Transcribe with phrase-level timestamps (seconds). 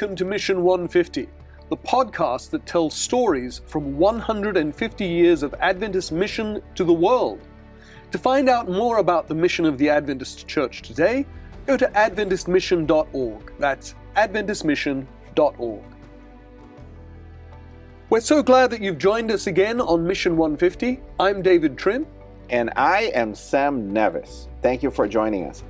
[0.00, 1.28] welcome to Mission 150,
[1.68, 7.38] the podcast that tells stories from 150 years of Adventist mission to the world.
[8.12, 11.26] To find out more about the mission of the Adventist Church today,
[11.66, 13.52] go to AdventistMission.org.
[13.58, 15.84] That's AdventistMission.org.
[18.08, 20.98] We're so glad that you've joined us again on Mission 150.
[21.18, 22.06] I'm David Trim.
[22.48, 24.48] And I am Sam Neves.
[24.62, 25.62] Thank you for joining us.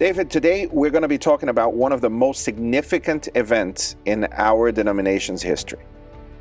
[0.00, 4.26] David, today we're going to be talking about one of the most significant events in
[4.32, 5.84] our denomination's history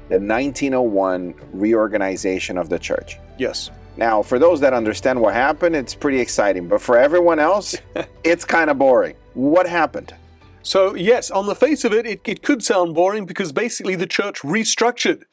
[0.07, 3.19] the 1901 reorganization of the church.
[3.37, 3.69] Yes.
[3.97, 7.75] Now, for those that understand what happened, it's pretty exciting, but for everyone else,
[8.23, 9.15] it's kind of boring.
[9.33, 10.15] What happened?
[10.63, 14.07] So, yes, on the face of it, it, it could sound boring because basically the
[14.07, 15.23] church restructured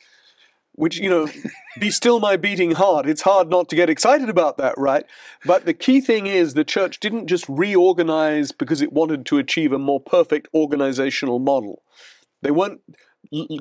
[0.77, 1.29] which, you know,
[1.81, 3.07] be still my beating heart.
[3.07, 5.05] It's hard not to get excited about that, right?
[5.45, 9.73] But the key thing is the church didn't just reorganize because it wanted to achieve
[9.73, 11.83] a more perfect organizational model.
[12.43, 12.81] They weren't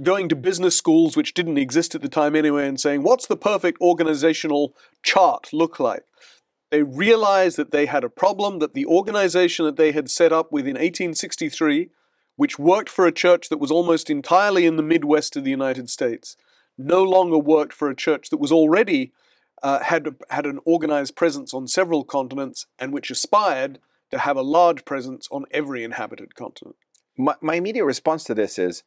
[0.03, 3.37] going to business schools, which didn't exist at the time anyway, and saying, what's the
[3.37, 6.03] perfect organizational chart look like?
[6.71, 10.51] They realized that they had a problem, that the organization that they had set up
[10.51, 11.89] within 1863,
[12.35, 15.89] which worked for a church that was almost entirely in the Midwest of the United
[15.89, 16.35] States,
[16.77, 19.11] no longer worked for a church that was already
[19.63, 23.79] uh, had had an organized presence on several continents and which aspired
[24.11, 26.75] to have a large presence on every inhabited continent.
[27.17, 28.83] My, my immediate response to this is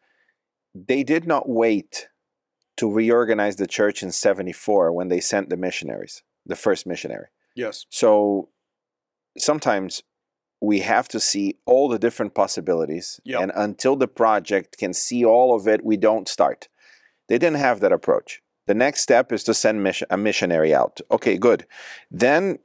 [0.75, 2.09] they did not wait
[2.77, 7.27] to reorganize the church in 74 when they sent the missionaries, the first missionary.
[7.57, 7.87] Yes.
[7.91, 8.51] So
[9.37, 10.03] sometimes
[10.61, 13.21] we have to see all the different possibilities.
[13.25, 13.41] Yep.
[13.41, 16.69] And until the project can see all of it, we don't start.
[17.29, 18.43] They didn't have that approach.
[18.67, 21.01] The next step is to send mission, a missionary out.
[21.11, 21.67] Okay, good.
[22.11, 22.59] Then,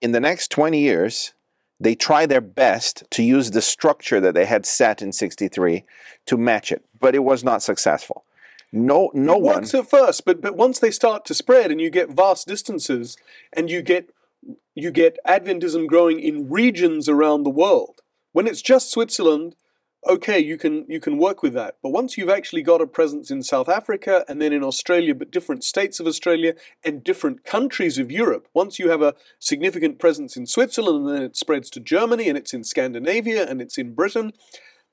[0.00, 1.32] in the next 20 years,
[1.78, 5.84] they try their best to use the structure that they had set in 63
[6.26, 8.24] to match it, but it was not successful.
[8.72, 9.54] No, no it one.
[9.56, 13.16] works at first, but but once they start to spread and you get vast distances
[13.52, 14.10] and you get
[14.74, 18.00] you get Adventism growing in regions around the world.
[18.32, 19.56] When it's just Switzerland,
[20.06, 21.76] okay, you can you can work with that.
[21.82, 25.30] But once you've actually got a presence in South Africa and then in Australia, but
[25.30, 30.36] different states of Australia and different countries of Europe, once you have a significant presence
[30.36, 33.94] in Switzerland and then it spreads to Germany and it's in Scandinavia and it's in
[33.94, 34.32] Britain,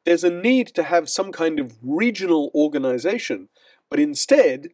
[0.06, 3.50] there's a need to have some kind of regional organization.
[3.90, 4.70] But instead,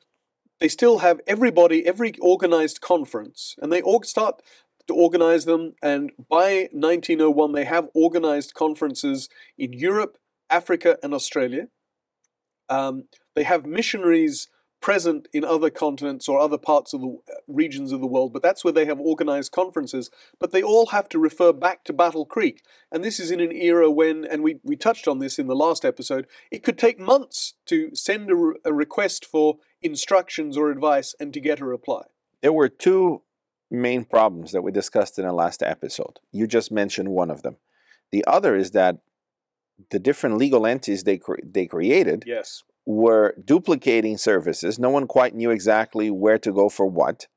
[0.60, 4.42] they still have everybody, every organized conference, and they all start
[4.88, 5.74] to organize them.
[5.82, 10.18] And by 1901, they have organized conferences in Europe,
[10.50, 11.68] Africa, and Australia.
[12.70, 13.06] Um,
[13.36, 14.48] they have missionaries
[14.82, 18.42] present in other continents or other parts of the uh, regions of the world, but
[18.42, 20.10] that's where they have organized conferences.
[20.40, 22.64] But they all have to refer back to Battle Creek.
[22.92, 25.56] And this is in an era when, and we, we touched on this in the
[25.56, 30.72] last episode, it could take months to send a, re- a request for instructions or
[30.72, 32.04] advice and to get a reply.
[32.42, 33.24] There were two
[33.70, 36.20] main problems that we discussed in the last episode.
[36.32, 37.58] You just mentioned one of them.
[38.12, 39.00] The other is that
[39.92, 42.64] the different legal entities they cre- they created Yes.
[42.86, 44.78] were duplicating services.
[44.80, 47.28] No one quite knew exactly where to go for what,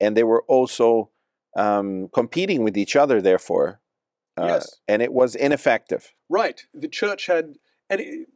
[0.00, 1.10] and they were also
[1.56, 3.20] um, competing with each other.
[3.20, 3.80] Therefore,
[4.38, 4.80] uh, Yes.
[4.88, 6.12] and it was ineffective.
[6.28, 6.62] Right.
[6.72, 7.56] The church had,
[7.90, 8.28] and it,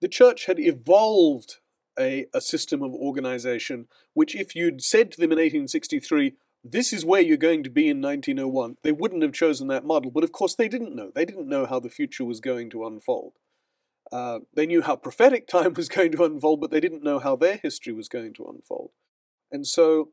[0.00, 1.56] the church had evolved
[1.98, 7.04] a, a system of organization, which if you'd said to them in 1863, this is
[7.04, 10.10] where you're going to be in 1901, they wouldn't have chosen that model.
[10.10, 11.10] But of course, they didn't know.
[11.14, 13.32] They didn't know how the future was going to unfold.
[14.12, 17.34] Uh, they knew how prophetic time was going to unfold, but they didn't know how
[17.34, 18.90] their history was going to unfold.
[19.50, 20.10] And so,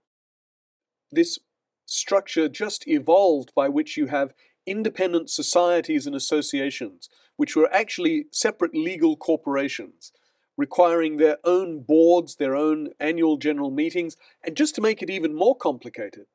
[1.11, 1.39] this
[1.85, 4.33] structure just evolved by which you have
[4.65, 10.11] independent societies and associations, which were actually separate legal corporations,
[10.57, 15.33] requiring their own boards, their own annual general meetings, and just to make it even
[15.33, 16.25] more complicated,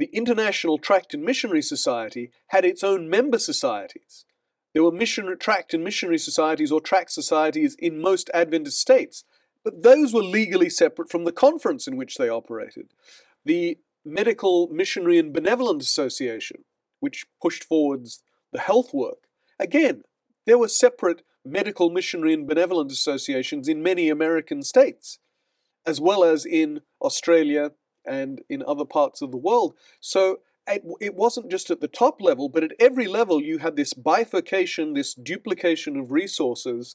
[0.00, 4.24] the International Tract and Missionary Society had its own member societies.
[4.72, 9.24] There were mission, tract and missionary societies or tract societies in most Adventist states,
[9.62, 12.94] but those were legally separate from the conference in which they operated.
[13.44, 16.64] The Medical Missionary and Benevolent Association,
[17.00, 18.22] which pushed forwards
[18.54, 20.04] the health work, again,
[20.46, 25.18] there were separate medical, missionary, and benevolent associations in many American states,
[25.84, 27.72] as well as in Australia
[28.06, 29.74] and in other parts of the world.
[30.00, 33.76] So it, it wasn't just at the top level, but at every level you had
[33.76, 36.94] this bifurcation, this duplication of resources,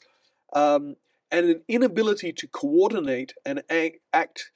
[0.53, 0.95] um,
[1.31, 3.63] and an inability to coordinate and
[4.13, 4.51] act,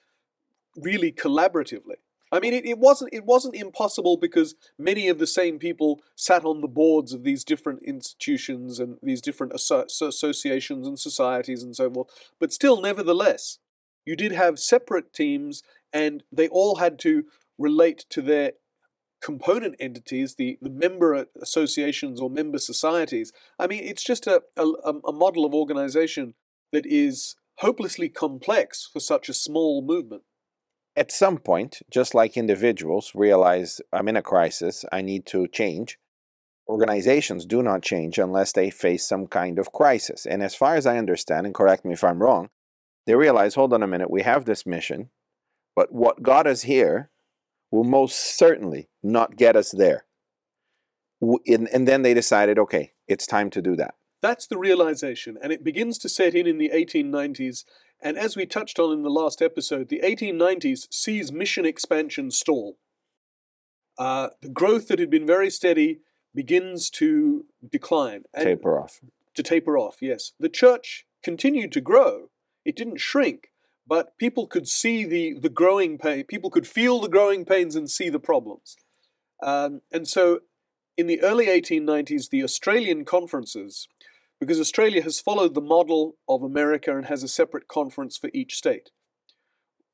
[0.75, 1.95] really collaboratively.
[2.31, 6.45] I mean, it, it wasn't it wasn't impossible because many of the same people sat
[6.45, 11.75] on the boards of these different institutions and these different asso- associations and societies and
[11.75, 12.07] so forth.
[12.39, 13.57] But still, nevertheless,
[14.05, 15.63] you did have separate teams,
[15.93, 17.23] and they all had to
[17.57, 18.53] relate to their
[19.21, 23.33] component entities, the, the member associations or member societies.
[23.57, 24.65] I mean, it's just a, a,
[25.07, 26.35] a model of organization
[26.71, 30.23] that is hopelessly complex for such a small movement
[30.99, 35.97] at some point, just like individuals realize I'm in a crisis, I need to change,
[36.67, 40.25] organizations do not change unless they face some kind of crisis.
[40.25, 42.49] And as far as I understand, and correct me if I'm wrong,
[43.05, 45.09] they realize hold on a minute, we have this mission,
[45.79, 47.09] but what got us here
[47.71, 50.03] will most certainly not get us there.
[51.21, 53.95] And then they decided, okay, it's time to do that.
[54.21, 57.63] That's the realization, and it begins to set in in the 1890s
[58.01, 62.77] and as we touched on in the last episode, the 1890s sees mission expansion stall.
[63.97, 65.99] Uh, the growth that had been very steady
[66.35, 68.23] begins to decline.
[68.33, 68.99] And taper off.
[69.35, 70.33] To taper off, yes.
[70.39, 72.29] The church continued to grow.
[72.65, 73.48] It didn't shrink,
[73.89, 76.23] but people could see the, the growing pain.
[76.23, 78.77] People could feel the growing pains and see the problems.
[79.41, 80.41] Um, and so
[80.95, 83.87] in the early 1890s, the Australian conferences
[84.39, 88.55] because Australia has followed the model of America and has a separate conference for each
[88.55, 88.91] state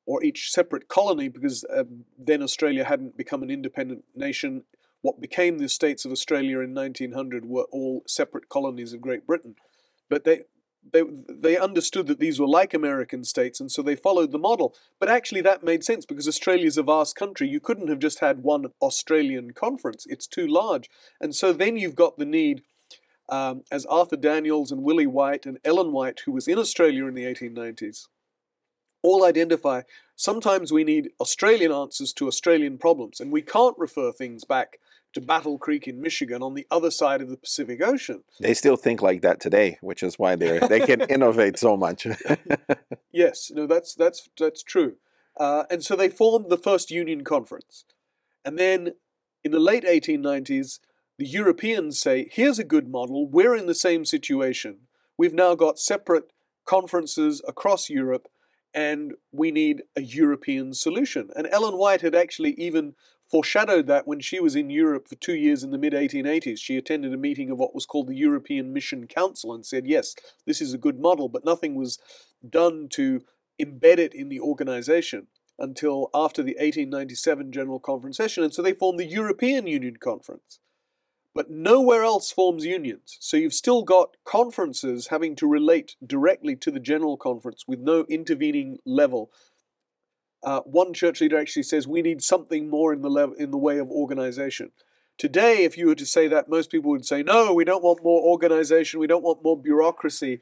[0.06, 4.64] or each separate colony because um, then Australia hadn't become an independent nation.
[5.02, 9.56] What became the states of Australia in 1900 were all separate colonies of Great Britain.
[10.10, 10.42] But they,
[10.92, 14.76] they, they understood that these were like American states, and so they followed the model.
[15.00, 17.48] But actually, that made sense because Australia is a vast country.
[17.48, 20.90] You couldn't have just had one Australian conference, it's too large.
[21.20, 22.62] And so then you've got the need
[23.30, 27.16] um, as Arthur Daniells and Willie White and Ellen White, who was in Australia in
[27.16, 28.08] the 1890s,
[29.02, 29.82] all identify
[30.16, 34.80] sometimes we need Australian answers to Australian problems, and we can't refer things back
[35.16, 38.24] to Battle Creek in Michigan on the other side of the Pacific Ocean.
[38.40, 42.06] They still think like that today, which is why they they can innovate so much.
[43.12, 44.98] yes, no, that's that's that's true.
[45.38, 47.86] Uh, and so they formed the first Union Conference,
[48.44, 48.92] and then
[49.44, 50.80] in the late 1890s,
[51.18, 54.80] the Europeans say, here's a good model, we're in the same situation.
[55.18, 56.32] We've now got separate
[56.66, 58.28] conferences across Europe,
[58.74, 61.30] and we need a European solution.
[61.36, 62.96] And Ellen White had actually even
[63.30, 66.60] foreshadowed that when she was in Europe for two years in the mid 1880s.
[66.60, 70.16] She attended a meeting of what was called the European Mission Council and said, yes,
[70.46, 72.00] this is a good model, but nothing was
[72.48, 73.24] done to
[73.62, 75.28] embed it in the organization
[75.58, 78.44] until after the 1897 General Conference session.
[78.44, 80.60] And so they formed the European Union Conference
[81.36, 83.18] but nowhere else forms unions.
[83.20, 88.06] So you've still got conferences having to relate directly to the general conference with no
[88.06, 89.32] intervening level.
[90.46, 93.80] Uh, one church leader actually says we need something more in the in the way
[93.80, 94.72] of organization.
[95.18, 98.04] Today, if you were to say that, most people would say, "No, we don't want
[98.04, 99.00] more organization.
[99.00, 100.42] We don't want more bureaucracy."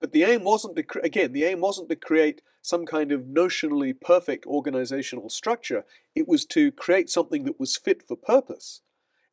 [0.00, 3.98] But the aim wasn't to again, the aim wasn't to create some kind of notionally
[4.00, 5.84] perfect organizational structure.
[6.14, 8.82] It was to create something that was fit for purpose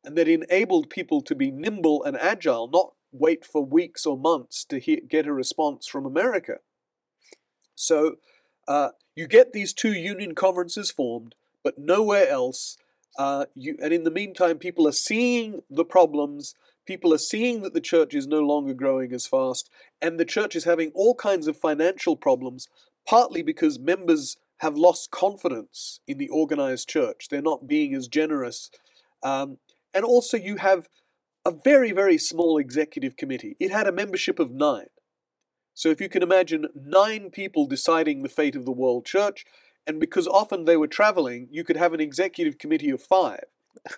[0.04, 4.64] and that enabled people to be nimble and agile, not wait for weeks or months
[4.64, 6.56] to get a response from America.
[7.74, 8.16] So
[8.68, 11.34] uh, you get these two union conferences formed,
[11.64, 12.76] but nowhere else.
[13.18, 16.54] Uh, you, and in the meantime, people are seeing the problems.
[16.86, 19.68] People are seeing that the church is no longer growing as fast,
[20.00, 22.68] and the church is having all kinds of financial problems,
[23.08, 27.28] partly because members have lost confidence in the organized church.
[27.28, 28.70] They're not being as generous.
[29.22, 29.58] Um,
[29.94, 30.88] and also, you have
[31.44, 33.56] a very, very small executive committee.
[33.58, 34.88] It had a membership of nine.
[35.78, 39.46] So, if you can imagine nine people deciding the fate of the world church,
[39.86, 43.44] and because often they were traveling, you could have an executive committee of five.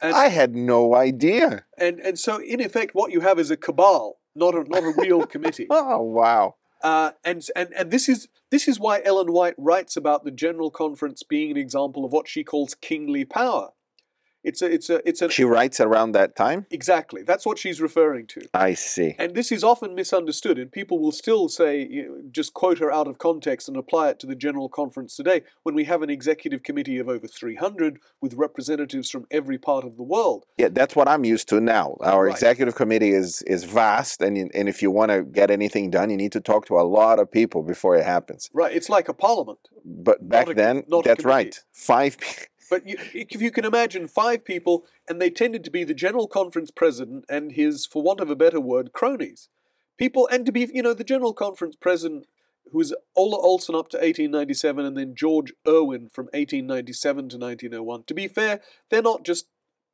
[0.00, 1.64] And, I had no idea.
[1.78, 4.92] And and so in effect, what you have is a cabal, not a not a
[4.98, 5.68] real committee.
[5.70, 6.56] oh wow!
[6.82, 10.72] Uh, and and and this is this is why Ellen White writes about the General
[10.72, 13.68] Conference being an example of what she calls kingly power.
[14.44, 15.30] It's a, it's a, it's a.
[15.30, 16.66] She writes around that time.
[16.70, 18.48] Exactly, that's what she's referring to.
[18.52, 19.14] I see.
[19.18, 22.92] And this is often misunderstood, and people will still say, you know, just quote her
[22.92, 25.42] out of context and apply it to the general conference today.
[25.62, 29.84] When we have an executive committee of over three hundred with representatives from every part
[29.84, 30.44] of the world.
[30.58, 31.96] Yeah, that's what I'm used to now.
[32.00, 32.32] Our right.
[32.32, 36.16] executive committee is is vast, and and if you want to get anything done, you
[36.16, 38.50] need to talk to a lot of people before it happens.
[38.52, 39.60] Right, it's like a parliament.
[39.84, 41.58] But back a, then, that's right.
[41.72, 42.16] Five.
[42.72, 46.26] But you, if you can imagine five people, and they tended to be the General
[46.26, 49.50] Conference president and his, for want of a better word, cronies.
[49.98, 52.24] People, and to be, you know, the General Conference president
[52.70, 58.04] who was Ola Olsen up to 1897, and then George Irwin from 1897 to 1901.
[58.04, 59.48] To be fair, they're not just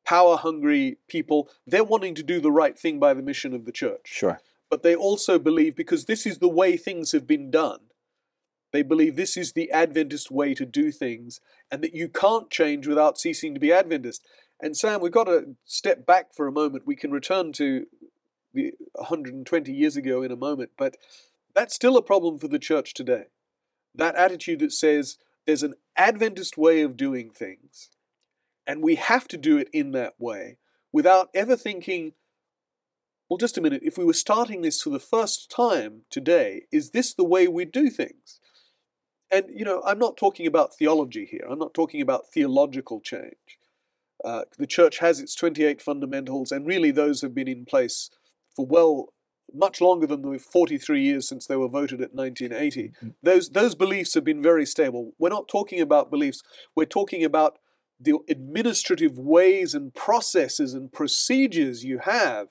[0.07, 3.73] power hungry people, they're wanting to do the right thing by the mission of the
[3.73, 4.03] church.
[4.05, 4.41] Sure.
[4.71, 7.88] But they also believe, because this is the way things have been done,
[8.73, 12.87] they believe this is the Adventist way to do things, and that you can't change
[12.87, 14.25] without ceasing to be Adventist.
[14.61, 16.87] And Sam, we've got to step back for a moment.
[16.87, 17.87] We can return to
[18.53, 20.97] the 120 years ago in a moment, but
[21.55, 23.25] that's still a problem for the church today.
[23.95, 27.91] That attitude that says there's an Adventist way of doing things,
[28.67, 30.59] and we have to do it in that way
[30.93, 32.13] without ever thinking,
[33.29, 36.91] well, just a minute, if we were starting this for the first time today, is
[36.91, 38.41] this the way we do things?
[39.31, 43.59] And, you know, I'm not talking about theology here, I'm not talking about theological change.
[44.25, 48.11] Uh, the church has its 28 fundamentals, and really those have been in place
[48.55, 49.13] for well
[49.55, 52.89] much longer than the 43 years since they were voted at 1980.
[52.89, 53.09] Mm-hmm.
[53.23, 55.13] Those those beliefs have been very stable.
[55.19, 56.43] We're not talking about beliefs.
[56.75, 57.59] We're talking about
[58.01, 62.49] the administrative ways and processes and procedures you have,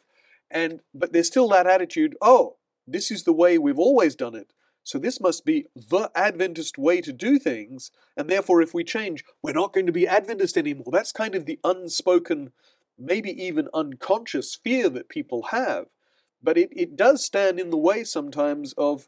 [0.50, 2.16] and but there's still that attitude.
[2.22, 2.58] Oh,
[2.88, 4.54] this is the way we've always done it.
[4.88, 9.24] So this must be the Adventist way to do things, and therefore, if we change,
[9.44, 10.92] we're not going to be Adventist anymore.
[10.92, 12.52] That's kind of the unspoken,
[12.98, 15.88] maybe even unconscious fear that people have
[16.42, 19.08] but it, it does stand in the way sometimes of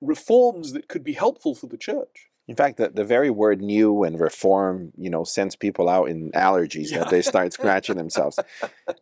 [0.00, 2.30] reforms that could be helpful for the church.
[2.46, 6.30] In fact, the, the very word new and reform, you know, sends people out in
[6.32, 7.00] allergies Yeah.
[7.00, 8.38] that they start scratching themselves.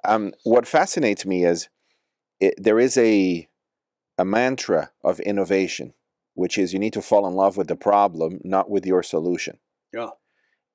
[0.05, 1.69] Um, what fascinates me is
[2.41, 3.49] it, there is a,
[4.19, 5.95] a mantra of innovation,
[6.35, 9.59] which is you need to fall in love with the problem, not with your solution.
[9.93, 10.11] Yeah.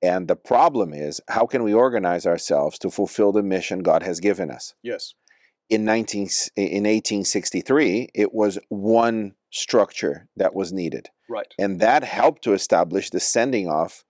[0.01, 4.19] And the problem is how can we organize ourselves to fulfill the mission God has
[4.19, 4.73] given us?
[4.83, 5.13] Yes.
[5.69, 11.53] in 19 in 1863 it was one structure that was needed Right.
[11.59, 14.03] and that helped to establish the sending off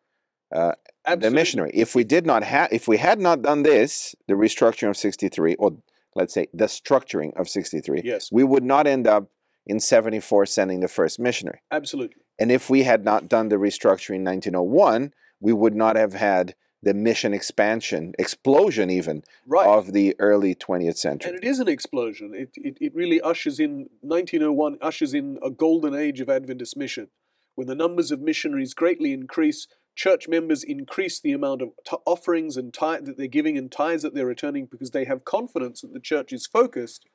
[0.54, 0.74] uh,
[1.18, 4.90] the missionary if we did not have if we had not done this the restructuring
[4.90, 5.78] of 63 or
[6.16, 8.30] let's say the structuring of 63 Yes.
[8.32, 9.24] we would not end up
[9.68, 12.22] in 74 sending the first missionary Absolutely.
[12.40, 16.56] and if we had not done the restructuring in 1901 we would not have had
[16.84, 19.68] the mission expansion explosion even Right.
[19.68, 22.34] of the early 20th century and it is an explosion.
[22.36, 27.08] It, it, it really ushers in 1901 ushers in a golden age of Adventist mission,
[27.56, 29.68] when the numbers of missionaries greatly increase.
[29.96, 34.04] Church members increase the amount of t- offerings and tithe that they're giving and tithes
[34.04, 37.06] that they're returning because they have confidence that the church is focused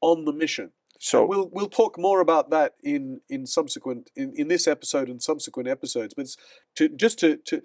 [0.00, 0.70] on the mission.
[0.98, 5.22] So we'll we'll talk more about that in in subsequent in, in this episode and
[5.22, 6.12] subsequent episodes.
[6.14, 6.26] But
[6.74, 7.62] to just to to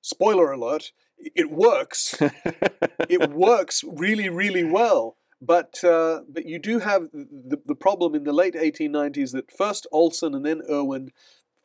[0.00, 2.16] spoiler alert, it works.
[2.20, 5.16] it works really really well.
[5.40, 9.86] But uh, but you do have the, the problem in the late 1890s that first
[9.92, 11.10] Olsen and then Irwin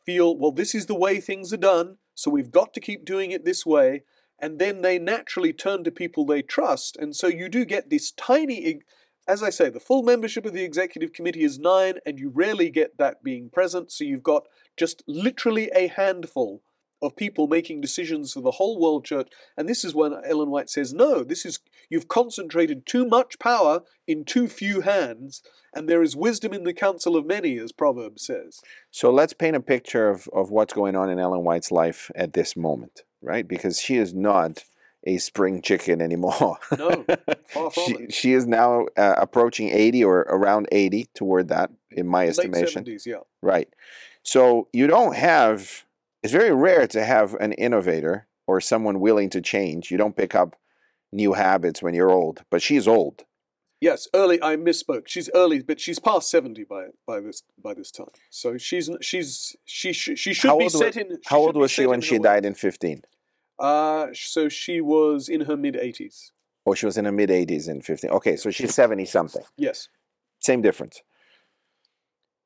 [0.04, 3.30] feel well this is the way things are done, so we've got to keep doing
[3.30, 4.02] it this way.
[4.38, 8.10] And then they naturally turn to people they trust, and so you do get this
[8.10, 8.80] tiny
[9.28, 12.70] as I say, the full membership of the executive committee is nine, and you rarely
[12.70, 13.92] get that being present.
[13.92, 16.62] So you've got just literally a handful
[17.02, 19.28] of people making decisions for the whole world church.
[19.56, 21.58] And this is when Ellen White says, no, this is
[21.90, 25.42] you've concentrated too much power in too few hands,
[25.74, 28.60] and there is wisdom in the counsel of many, as Proverbs says.
[28.90, 32.34] So let's paint a picture of, of what's going on in Ellen White's life at
[32.34, 33.46] this moment, right?
[33.46, 34.64] Because she is not
[35.04, 36.58] a spring chicken anymore.
[36.76, 37.04] No,
[37.48, 38.14] far from she, it.
[38.14, 42.84] she is now uh, approaching 80 or around 80 toward that, in my Late estimation.
[42.84, 43.16] 70s, yeah.
[43.42, 43.68] Right.
[44.22, 45.84] So you don't have,
[46.22, 49.90] it's very rare to have an innovator or someone willing to change.
[49.90, 50.56] You don't pick up
[51.12, 53.24] new habits when you're old, but she's old.
[53.80, 54.40] Yes, early.
[54.40, 55.08] I misspoke.
[55.08, 58.10] She's early, but she's past seventy by by this by this time.
[58.30, 61.18] So she's she's she sh- she should be wa- in.
[61.26, 63.02] How old was she when she died in 15?
[63.62, 66.32] Uh, so she was in her mid eighties.
[66.66, 68.10] Oh, she was in her mid 80s in 15.
[68.10, 69.42] Okay, so she's 70 something.
[69.56, 69.88] Yes.
[70.38, 71.02] Same difference.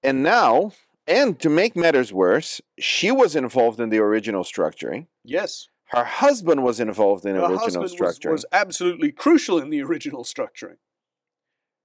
[0.02, 0.72] And now,
[1.06, 5.06] and to make matters worse, she was involved in the original structuring.
[5.22, 5.68] Yes.
[5.86, 8.32] Her husband was involved in Her original husband was, structuring.
[8.32, 10.78] was absolutely crucial in the original structuring.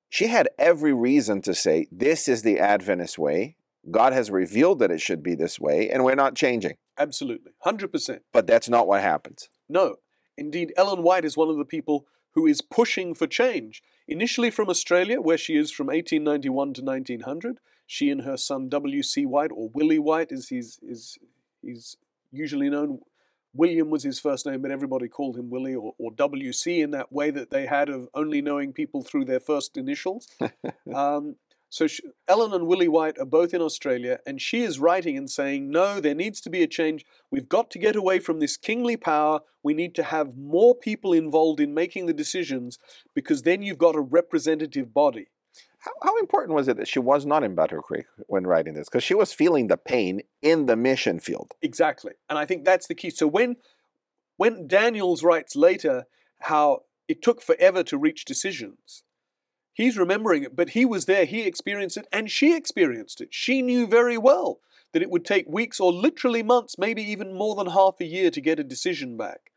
[0.10, 3.58] she had every reason to say, This is the Adventist way.
[3.90, 6.76] God has revealed that it should be this way, and we're not changing.
[7.02, 8.22] Absolutely, hundred percent.
[8.32, 9.50] But that's not what happens.
[9.68, 9.96] No,
[10.38, 13.82] indeed, Ellen White is one of the people who is pushing for change.
[14.08, 19.26] Initially from Australia, where she is from 1891 to 1900, she and her son W.C.
[19.26, 21.18] White, or Willie White, as he's, is,
[21.62, 21.98] he's
[22.32, 23.00] usually known.
[23.54, 26.80] William was his first name, but everybody called him Willie or, or W.C.
[26.82, 30.28] in that way that they had of only knowing people through their first initials.
[30.96, 31.36] um,
[31.72, 35.30] So she, Ellen and Willie White are both in Australia, and she is writing and
[35.30, 37.06] saying, No, there needs to be a change.
[37.32, 39.40] We've got to get away from this kingly power.
[39.64, 42.78] We need to have more people involved in making the decisions
[43.16, 45.28] because then you've got a representative body.
[45.80, 48.90] How, how important was it that she was not in Battle Creek when writing this?
[48.90, 51.54] Because she was feeling the pain in the mission field.
[51.62, 52.12] Exactly.
[52.30, 53.12] And I think that's the key.
[53.12, 53.56] So when
[54.36, 56.06] when Daniells writes later
[56.42, 59.04] how it took forever to reach decisions,
[59.74, 63.30] he's remembering it, but he was there, he experienced it, and she experienced it.
[63.32, 64.60] She knew very well
[64.94, 68.30] that it would take weeks or literally months, maybe even more than half a year
[68.32, 69.52] to get a decision back.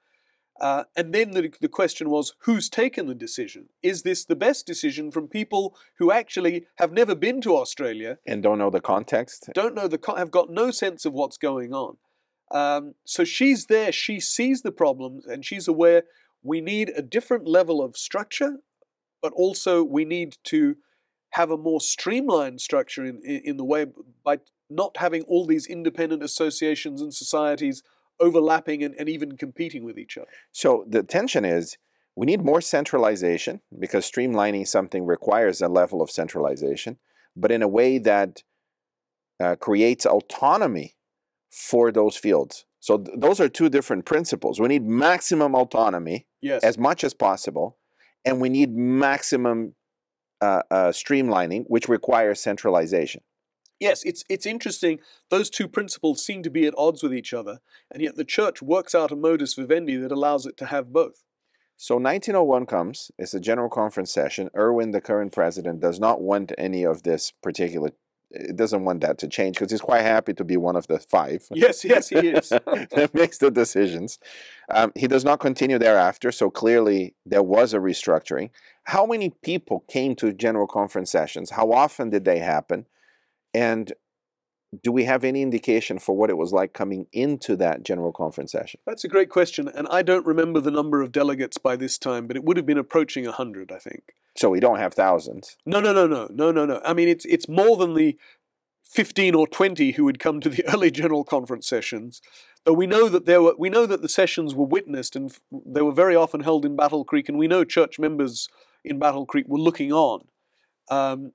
[0.61, 3.68] Uh, and then the, the question was, who's taken the decision?
[3.83, 8.42] Is this the best decision from people who actually have never been to Australia And
[8.42, 9.50] don't know the context?
[9.52, 11.97] don't know the co- have got no sense of what's going on.
[12.52, 16.04] Um, so she's there, she sees the problems, and she's aware
[16.42, 18.59] we need a different level of structure,
[19.24, 20.76] but also we need to
[21.30, 23.86] have a more streamlined structure in, in, in the way
[24.22, 24.38] by
[24.68, 27.82] not having all these independent associations and societies
[28.20, 30.28] overlapping and, and even competing with each other.
[30.52, 31.78] So the tension is
[32.14, 36.98] we need more centralization because streamlining something requires a level of centralization,
[37.34, 38.42] but in a way that
[39.42, 40.96] uh, creates autonomy
[41.50, 42.66] for those fields.
[42.78, 44.60] So th- those are two different principles.
[44.60, 46.62] We need maximum autonomy Yes.
[46.62, 47.78] as much as possible,
[48.24, 49.74] and we need maximum
[50.40, 53.22] uh, uh, streamlining, which requires centralization.
[53.80, 55.00] Yes, it's it's interesting.
[55.30, 57.58] Those two principles seem to be at odds with each other,
[57.90, 61.24] and yet the church works out a modus vivendi that allows it to have both.
[61.76, 64.48] So 1901 comes, it's a general conference session.
[64.56, 67.90] Irwin, the current president, does not want any of this particular,
[68.54, 71.46] doesn't want that to change because he's quite happy to be one of the five
[71.52, 72.48] Yes, yes, he is.
[72.50, 74.18] that makes the decisions.
[74.68, 78.50] Um, he does not continue thereafter, so clearly there was a restructuring.
[78.84, 81.50] How many people came to general conference sessions?
[81.50, 82.86] How often did they happen?
[83.52, 83.92] And
[84.82, 88.52] do we have any indication for what it was like coming into that general conference
[88.52, 88.80] session?
[88.86, 92.26] That's a great question, and I don't remember the number of delegates by this time,
[92.26, 94.14] but it would have been approaching a hundred, I think.
[94.37, 95.57] So we don't have thousands.
[95.64, 96.81] No, no, no, no, no, no, no.
[96.85, 98.18] I mean, it's it's more than the
[98.83, 102.20] fifteen or twenty who would come to the early general conference sessions.
[102.64, 105.83] Though we know that there were, we know that the sessions were witnessed, and they
[105.83, 108.49] were very often held in Battle Creek, and we know church members
[108.85, 110.27] in Battle Creek were looking on.
[110.90, 111.33] Um,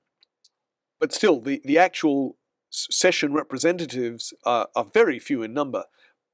[0.98, 2.36] but still, the the actual
[2.70, 5.84] session representatives are, are very few in number.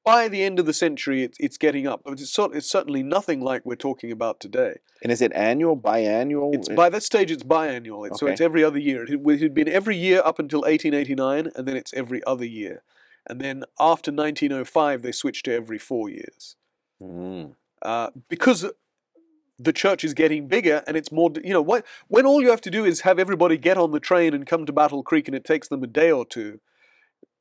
[0.06, 3.02] By the end of the century, it's, it's getting up, but it's, sort, it's certainly
[3.02, 4.76] nothing like we're talking about today.
[5.02, 6.54] And is it annual, biannual?
[6.54, 9.02] It's by that stage it's biannual, It's- so it's every other year.
[9.02, 12.44] It had, it had been every year up until 1889, and then it's every other
[12.44, 12.84] year.
[13.28, 16.54] And then after 1905, they switched to every four years
[17.02, 17.56] Mm.
[17.82, 18.64] uh, because
[19.58, 21.30] the church is getting bigger and it's more.
[21.42, 24.00] You know, what when all you have to do is have everybody get on the
[24.00, 26.60] train and come to Battle Creek, and it takes them a day or two.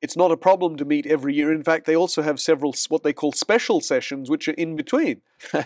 [0.06, 1.52] It's not a problem to meet every year.
[1.52, 5.22] In fact, they also have several what they call special sessions, which are in between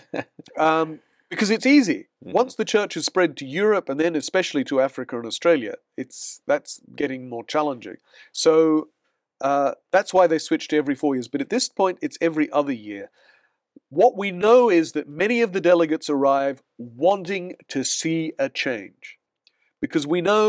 [0.56, 2.08] um, because it's easy.
[2.24, 2.32] Mhm.
[2.32, 6.40] Once the church has spread to Europe and then especially to Africa and Australia, it's
[6.46, 7.98] that's getting more challenging.
[8.32, 8.88] So
[9.42, 11.28] uh, that's why they switch to every four years.
[11.28, 13.10] But at this point, it's every other year.
[13.90, 19.18] What we know is that many of the delegates arrive wanting to see a change,
[19.84, 20.44] because we know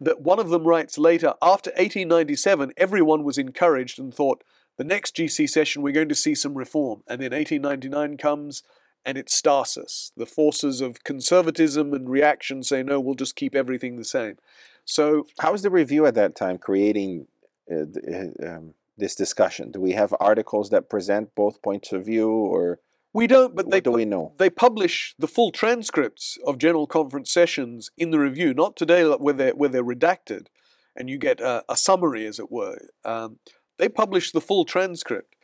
[0.00, 4.42] that one of them writes later, after 1897, everyone was encouraged and thought,
[4.76, 7.02] the next GC session we're going to see some reform.
[7.06, 8.62] And then 1899 comes
[9.04, 10.12] and it's stasis.
[10.16, 14.36] The forces of conservatism and reaction say, no, we'll just keep everything the same.
[14.84, 17.26] So How was the review at that time creating
[17.70, 19.70] uh, uh, um, this discussion?
[19.70, 22.80] Do we have articles that present both points of view, or
[23.14, 24.34] we don't, but they, what do we know?
[24.38, 29.32] they publish the full transcripts of general conference sessions in the review, not today where
[29.32, 30.48] they're, where they're redacted
[30.96, 32.78] and you get a, a summary, as it were.
[33.04, 33.38] Um,
[33.78, 35.34] they publish the full transcript.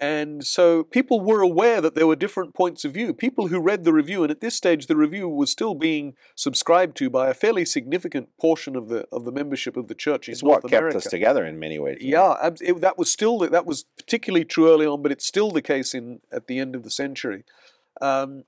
[0.00, 3.12] And so people were aware that there were different points of view.
[3.12, 6.96] People who read the review, and at this stage the review was still being subscribed
[6.98, 10.32] to by a fairly significant portion of the of the membership of the church in
[10.32, 10.94] It's North what America.
[10.94, 11.98] kept us together in many ways.
[12.00, 15.50] Yeah, it, that was still the, that was particularly true early on, but it's still
[15.50, 17.42] the case in at the end of the century.
[18.00, 18.44] Um,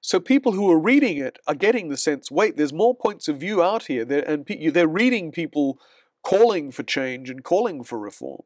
[0.00, 3.38] so people who are reading it are getting the sense: wait, there's more points of
[3.38, 5.78] view out here, there, and pe- they're reading people
[6.24, 8.42] calling for change and calling for reform.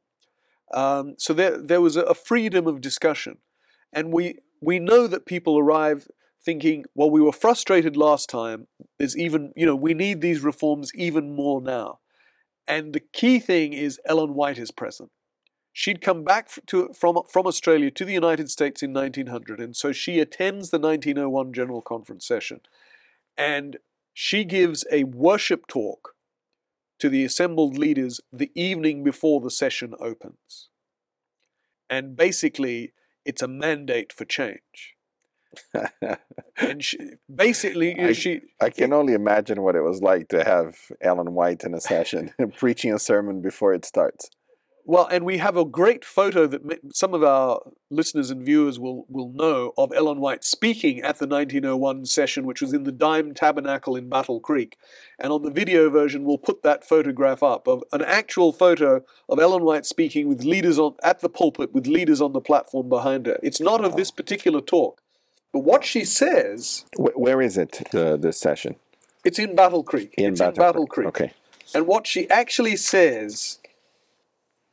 [0.72, 3.38] Um, so there there was a, freedom of discussion,
[3.92, 6.08] and we we know that people arrive
[6.44, 8.66] thinking, well, we were frustrated last time.
[8.98, 12.00] There's even you know we need these reforms even more now.
[12.66, 15.10] And the key thing is Ellen White is present.
[15.72, 19.90] She'd come back to, from, from Australia to the United States in 1900, and so
[19.90, 22.60] she attends the 1901 General Conference session.
[23.38, 23.78] And
[24.12, 26.14] she gives a worship talk
[27.02, 30.68] to the assembled leaders the evening before the session opens.
[31.90, 32.92] And basically,
[33.24, 34.94] it's a mandate for change.
[36.56, 36.98] and she,
[37.34, 41.64] basically, I- she I can only imagine what it was like to have Ellen White
[41.64, 44.30] in a session preaching a sermon before it starts.
[44.84, 49.06] Well, and we have a great photo that some of our listeners and viewers will,
[49.08, 53.32] will know of Ellen White speaking at the 1901 session, which was in the Dime
[53.32, 54.76] Tabernacle in Battle Creek.
[55.20, 59.38] And on the video version, we'll put that photograph up of an actual photo of
[59.38, 63.26] Ellen White speaking with leaders on at the pulpit with leaders on the platform behind
[63.26, 63.38] her.
[63.42, 65.00] It's not of this particular talk,
[65.52, 68.76] but what she says, Wh- where is it, the, this session?
[69.24, 70.12] it's in Battle Creek.
[70.18, 71.08] In it's Battle, in Battle Creek.
[71.08, 71.32] Okay.
[71.74, 73.60] And what she actually says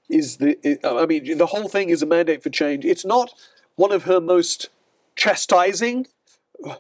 [0.09, 2.85] is the I mean the whole thing is a mandate for change.
[2.85, 3.33] It's not
[3.75, 4.69] one of her most
[5.15, 6.07] chastising
[6.65, 6.75] uh,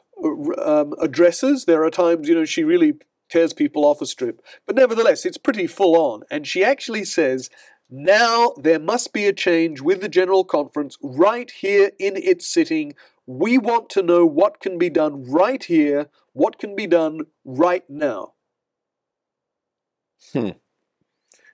[0.63, 1.65] um, addresses.
[1.65, 2.95] There are times you know she really
[3.29, 6.23] tears people off a strip, but nevertheless it's pretty full on.
[6.29, 7.49] And she actually says.
[7.91, 12.93] Now there must be a change with the General Conference right here in its sitting.
[13.25, 17.83] We want to know what can be done right here, what can be done right
[17.89, 18.33] now.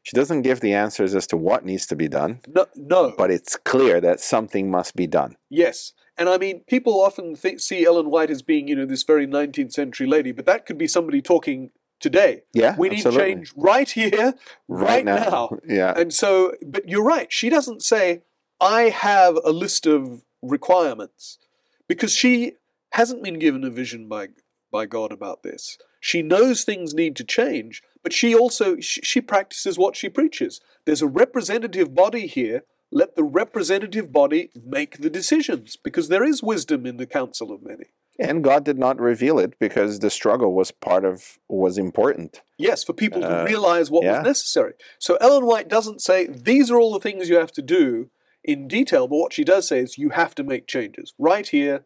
[0.06, 3.14] She doesn't give the answers as to what needs to be done, No, no.
[3.18, 5.36] but it's clear that something must be done.
[5.50, 5.94] Yes.
[6.16, 9.26] And I mean, people often think, see Ellen White as being, you know, this very
[9.26, 12.44] 19th century lady, but that could be somebody talking today.
[12.54, 13.34] Yeah, We need absolutely.
[13.34, 14.36] change right here,
[14.68, 15.58] right, now.
[15.68, 15.94] Yeah.
[15.98, 17.34] And so, but you're right.
[17.34, 18.22] She doesn't say,
[18.62, 21.40] I have a list of requirements
[21.88, 22.54] because she
[22.92, 24.28] hasn't been given a vision by,
[24.72, 25.80] by God about this.
[26.00, 30.62] She knows things need to change, but she also she, practices what she preaches.
[30.86, 32.62] There's a representative body here.
[32.92, 37.64] Let the representative body make the decisions because there is wisdom in the counsel of
[37.64, 37.86] many.
[38.20, 42.42] And God did not reveal it because the struggle was part of was important.
[42.60, 44.20] Yes, for people to Uh, realize what yeah.
[44.20, 44.74] was necessary.
[45.00, 48.12] So Ellen White doesn't say these are all the things you have to do
[48.44, 51.86] in detail, but what she does say is you have to make changes right here.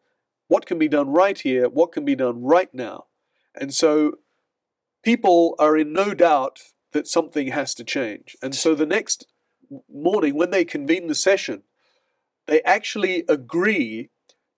[0.50, 1.70] What can be done right here?
[1.70, 3.06] What can be done right now?
[3.56, 4.18] And so
[5.04, 6.60] people are in no doubt
[6.92, 8.36] that something has to change.
[8.42, 9.28] And so the next
[9.92, 11.64] morning, when they convene the session,
[12.48, 14.10] they actually agree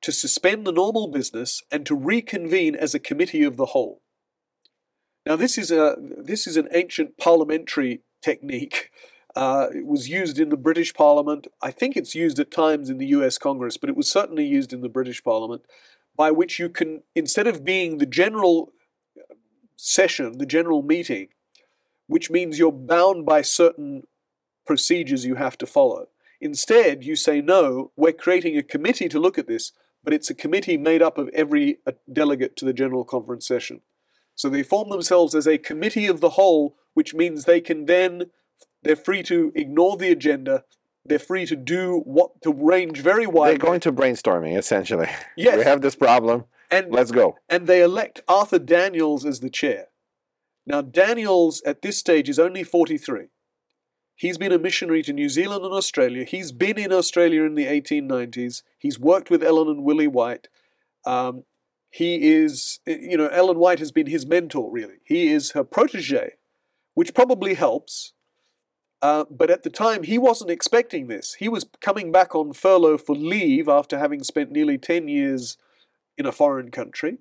[0.02, 4.02] to suspend the normal business and to reconvene as a committee of the whole.
[5.26, 8.90] Now, this is a this is an ancient parliamentary technique.
[9.36, 11.48] Uh, it was used in the British Parliament.
[11.62, 13.38] I think it's used at times in the U.S.
[13.38, 15.62] Congress, but it was certainly used in the British Parliament,
[16.18, 18.74] by which you can, instead of being the general
[19.82, 21.30] session, the general meeting,
[22.08, 24.04] which means you're bound by certain
[24.66, 26.08] procedures you have to follow.
[26.40, 29.72] Instead, you say, no, we're creating a committee to look at this,
[30.04, 33.82] but it's a committee made up of every uh, delegate to the General Conference session.
[34.36, 38.32] So they form themselves as a committee of the whole, which means they can then,
[38.84, 40.64] they're free to ignore the agenda.
[41.04, 43.52] They're free to do what, to range very wide.
[43.52, 45.08] They're going to brainstorming essentially.
[45.38, 45.58] Yes.
[45.58, 46.46] We have this problem.
[46.72, 47.36] And Let's go.
[47.50, 49.88] and they elect Arthur Daniells as the chair.
[50.66, 53.28] Now, Daniells at this stage is only 43.
[54.16, 56.24] He's been a missionary to New Zealand and Australia.
[56.24, 58.62] He's been in Australia in the 1890s.
[58.78, 60.48] He's worked with Ellen and Willie White.
[61.06, 61.44] Um,
[61.90, 65.00] he is, you know, Ellen White has been his mentor, really.
[65.04, 66.34] He is her protege,
[66.94, 68.14] which probably helps.
[69.02, 71.34] Uh, but at the time, he wasn't expecting this.
[71.40, 75.58] He was coming back on furlough for leave after having spent nearly 10 years
[76.22, 77.18] in a foreign country.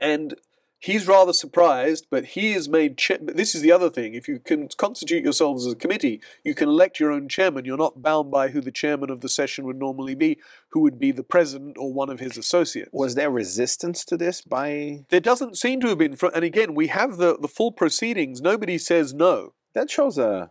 [0.00, 0.34] And
[0.80, 2.98] he's rather surprised, but he is made.
[3.20, 6.68] This is the other thing: if you can constitute yourselves as a committee, you can
[6.68, 7.66] elect your own chairman.
[7.66, 10.38] You're not bound by who the chairman of the session would normally be,
[10.70, 12.90] who would be the president or one of his associates.
[12.92, 16.16] Was there resistance to this by there doesn't seem to have been.
[16.34, 18.40] And again, we have the the full proceedings.
[18.40, 19.52] Nobody says no.
[19.74, 20.50] that shows a,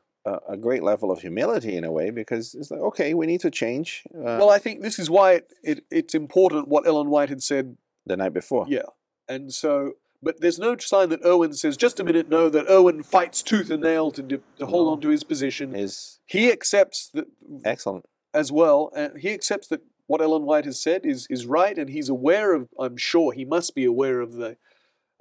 [0.49, 3.51] a great level of humility in a way because it's like okay we need to
[3.51, 7.29] change uh, Well, I think this is why it, it, it's important what Ellen White
[7.29, 8.89] had said the night before Yeah.
[9.27, 13.03] And so, but there's no sign that Owen says, just a minute, no, that Owen
[13.03, 14.91] fights tooth and nail to, to hold No.
[14.93, 15.75] on to his position.
[15.75, 17.27] is He accepts that
[17.63, 18.91] excellent as well.
[18.95, 22.49] And he accepts that what Ellen White has said is, is right, and he's aware
[22.57, 24.57] of, I'm sure he must be aware of the,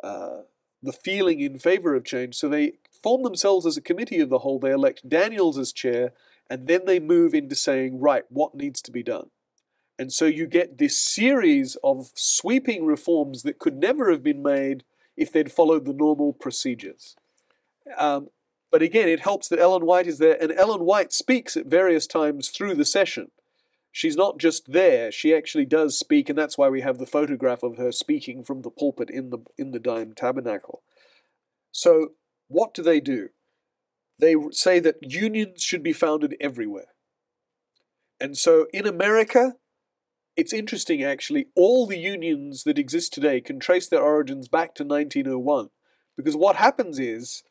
[0.02, 0.38] uh,
[0.82, 2.34] the feeling in favor of change.
[2.36, 4.58] So they form themselves as a committee of the whole.
[4.58, 6.12] They elect Daniells as chair,
[6.50, 9.30] and then they move into saying, right, what needs to be done?
[9.98, 14.84] And so you get this series of sweeping reforms that could never have been made
[15.16, 17.16] if they'd followed the normal procedures.
[17.98, 18.28] Um,
[18.70, 22.06] but again, it helps that Ellen White is there, and Ellen White speaks at various
[22.06, 23.30] times through the session.
[23.90, 27.62] She's not just there; she actually does speak, and that's why we have the photograph
[27.62, 30.82] of her speaking from the pulpit in the in the Dime Tabernacle.
[31.72, 32.12] So
[32.48, 33.28] what do they do?
[34.18, 36.94] They say that unions should be founded everywhere.
[38.20, 39.54] And so in America,
[40.36, 44.84] it's interesting actually, all the unions that exist today can trace their origins back to
[44.84, 45.70] 1901.
[46.16, 47.44] Because what happens is,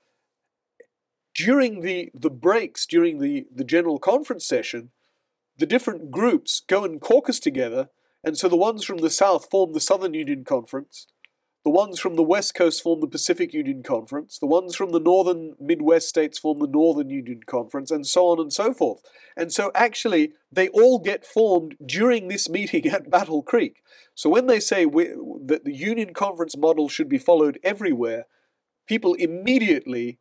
[1.34, 4.92] during the, the breaks, during the, the general conference session,
[5.58, 7.90] the different groups go and caucus together,
[8.24, 11.08] and so the ones from the South form the Southern Union Conference,
[11.68, 14.40] the ones from the West Coast form the Pacific Union Conference.
[14.40, 18.40] The ones from the Northern Midwest states form the Northern Union Conference, and so on
[18.40, 19.02] and so forth.
[19.36, 23.84] And so, actually, they all get formed during this meeting at Battle Creek.
[24.16, 25.10] So, when they say we,
[25.44, 28.28] that the Union Conference model should be followed everywhere,
[28.88, 30.20] people immediately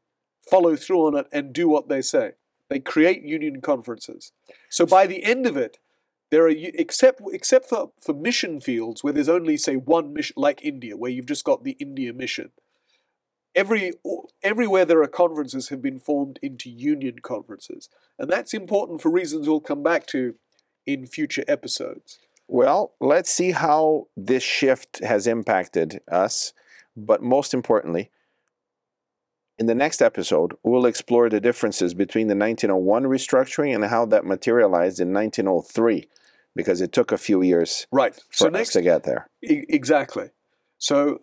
[0.50, 2.32] follow through on it and do what they say.
[2.68, 4.32] They create union conferences.
[4.68, 5.78] So, by the end of it,
[6.36, 10.62] there are except except for, for mission fields where there's only say one mission, like
[10.62, 12.50] India, where you've just got the India mission.
[13.54, 13.92] Every
[14.42, 19.48] everywhere there are conferences have been formed into union conferences, and that's important for reasons
[19.48, 20.34] we'll come back to
[20.84, 22.18] in future episodes.
[22.48, 26.52] Well, let's see how this shift has impacted us,
[26.94, 28.10] but most importantly,
[29.58, 34.26] in the next episode, we'll explore the differences between the 1901 restructuring and how that
[34.26, 36.06] materialized in 1903
[36.56, 38.14] because it took a few years right.
[38.14, 39.28] for so us next, to get there.
[39.42, 40.30] E- exactly.
[40.78, 41.20] So,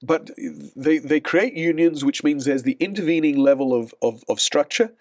[0.00, 0.30] but
[0.76, 4.92] they, they create unions, which means there's the intervening level of, of, of structure.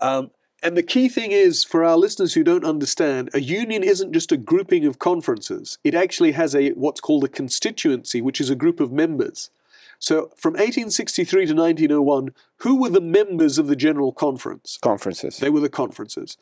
[0.00, 0.30] Um,
[0.62, 4.32] and the key thing is, for our listeners who don't understand, a union isn't just
[4.32, 5.78] a grouping of conferences.
[5.84, 9.50] It actually has a what's called a constituency, which is a group of members.
[9.98, 14.78] So from 1863 to 1901, who were the members of the General Conference?
[14.82, 15.38] Conferences.
[15.38, 16.36] They were the conferences.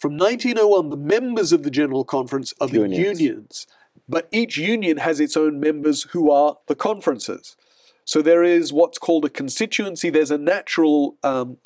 [0.00, 3.20] From 1901, the members of the General Conference are the unions.
[3.20, 3.66] unions,
[4.08, 7.54] but each union has its own members who are the conferences.
[8.06, 11.58] So there is what's called a constituency, there's a natural um,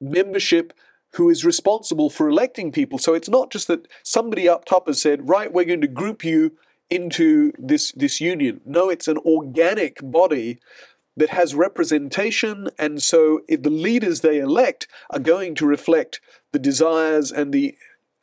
[0.00, 0.72] membership
[1.14, 3.00] who is responsible for electing people.
[3.00, 6.24] So it's not just that somebody up top has said, right, we're going to group
[6.24, 6.52] you
[6.88, 8.60] into this, this union.
[8.64, 10.60] No, it's an organic body
[11.16, 16.20] that has representation, and so the leaders they elect are going to reflect
[16.52, 17.76] the desires and the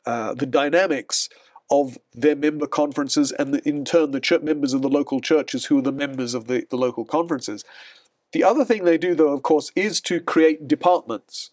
[0.06, 1.28] uh, the dynamics
[1.70, 5.66] of their member conferences, and the, in turn the church members of the local churches
[5.66, 7.62] who are the members of the, the local conferences.
[8.32, 11.50] The other thing they do, though, of course, is to create departments.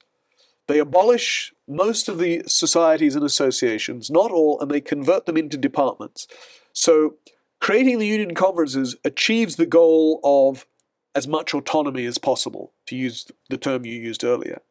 [0.68, 5.58] They abolish most of the societies and associations, not all, and they convert them into
[5.58, 6.28] departments.
[6.72, 7.16] So,
[7.60, 10.66] creating the union conferences achieves the goal of
[11.14, 14.62] as much autonomy as possible, to use the term you used earlier.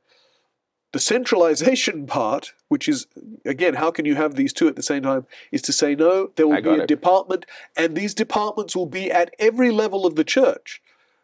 [0.94, 3.08] The centralization part, which is,
[3.44, 6.30] again, how can you have these two at the same time, is to say, no,
[6.36, 6.88] there will be a it.
[6.88, 10.80] department, and these departments will be at every level of the church.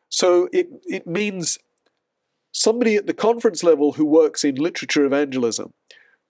[0.08, 1.60] So it, it means
[2.50, 5.72] somebody at the conference level who works in literature evangelism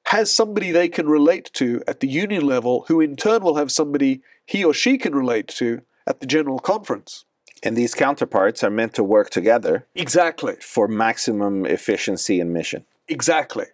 [0.06, 3.72] has somebody they can relate to at the union level, who in turn will have
[3.72, 7.24] somebody he or she can relate to at the general conference.
[7.62, 9.86] And these counterparts are meant to work together.
[9.94, 10.56] Exactly.
[10.60, 12.84] For maximum efficiency and mission.
[13.10, 13.66] Exactly.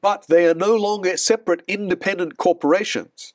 [0.00, 3.32] But they are no longer separate independent corporations.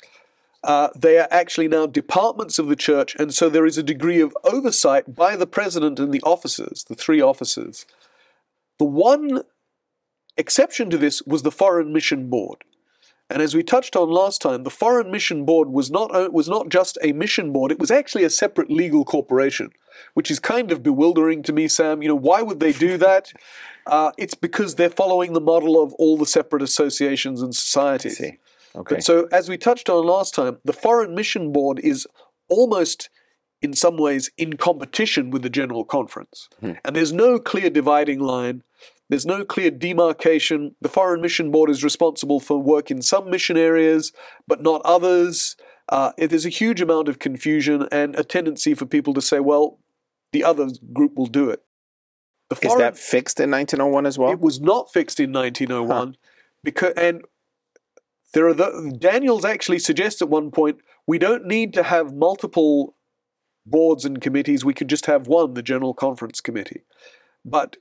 [0.63, 4.19] Uh, they are actually now departments of the church, and so there is a degree
[4.19, 7.85] of oversight by the president and the officers, the three officers.
[8.77, 9.43] The one
[10.35, 12.63] exception to this was the Foreign Mission Board.
[13.29, 16.69] And as we touched on last time, the Foreign Mission Board was not, was not
[16.69, 19.69] just a mission board, it was actually a separate legal corporation,
[20.15, 22.01] which is kind of bewildering to me, Sam.
[22.01, 23.31] You know, why would they do that?
[23.87, 28.21] Uh, it's because they're following the model of all the separate associations and societies.
[28.21, 28.95] Okay.
[28.95, 32.05] But so, as we touched on last time, the Foreign Mission Board is
[32.49, 33.09] almost
[33.61, 36.49] in some ways in competition with the General Conference.
[36.59, 36.73] Hmm.
[36.85, 38.63] And there's no clear dividing line.
[39.09, 40.75] There's no clear demarcation.
[40.81, 44.13] The Foreign Mission Board is responsible for work in some mission areas,
[44.47, 45.55] but not others.
[45.89, 49.79] Uh, there's a huge amount of confusion and a tendency for people to say, well,
[50.31, 51.63] the other group will do it.
[52.53, 54.31] Foreign, Is that fixed in 1901 as well?
[54.31, 56.13] It was not fixed in 1901 huh.
[56.63, 57.23] because and
[58.33, 62.95] there are the, Daniells actually suggests at one point we don't need to have multiple
[63.65, 64.65] boards and committees.
[64.65, 66.81] We could just have one, the General Conference Committee.
[67.45, 67.77] But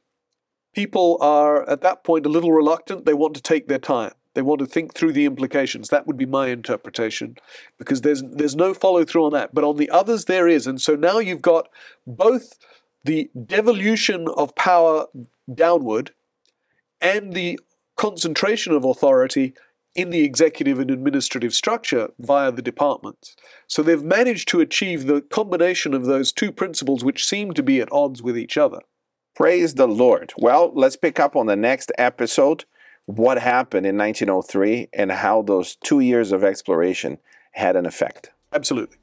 [0.75, 3.05] people are at that point a little reluctant.
[3.05, 4.13] They want to take their time.
[4.35, 5.89] They want to think through the implications.
[5.89, 7.37] That would be my interpretation,
[7.79, 9.53] because there's there's no follow through on that.
[9.53, 11.69] But on the others, there is, and so now you've got
[12.07, 12.59] both
[13.05, 15.07] the devolution of power
[15.53, 16.13] downward
[17.01, 17.59] and the
[17.97, 19.55] concentration of authority
[19.95, 23.35] in the executive and administrative structure via the departments.
[23.67, 27.81] So they've managed to achieve the combination of those two principles which seem to be
[27.81, 28.81] at odds with each other.
[29.39, 30.33] Praise the Lord.
[30.37, 32.65] Well, let's pick up on the next episode
[33.07, 37.19] what happened in 1903 and how those two years of exploration
[37.53, 38.33] had an effect.
[38.53, 38.97] Absolutely.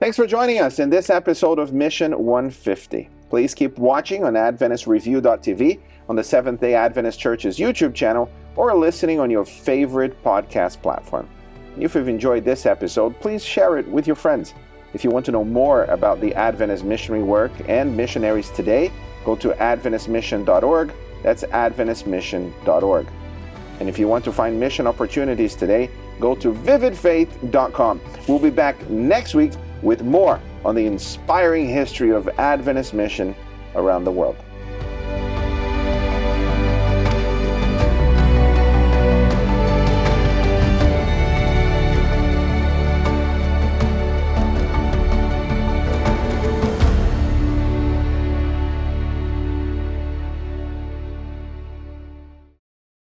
[0.00, 3.08] Thanks for joining us in this episode of Mission 150.
[3.30, 9.20] Please keep watching on AdventistReview.tv, on the Seventh day Adventist Church's YouTube channel, or listening
[9.20, 11.28] on your favorite podcast platform.
[11.78, 14.54] If you've enjoyed this episode, please share it with your friends.
[14.94, 18.92] If you want to know more about the Adventist missionary work and missionaries today,
[19.24, 20.92] go to AdventistMission.org.
[21.22, 23.06] That's AdventistMission.org.
[23.80, 28.00] And if you want to find mission opportunities today, go to vividfaith.com.
[28.28, 29.52] We'll be back next week
[29.82, 33.34] with more on the inspiring history of Adventist mission
[33.74, 34.36] around the world.